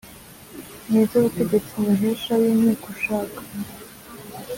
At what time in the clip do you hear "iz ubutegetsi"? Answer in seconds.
1.01-1.71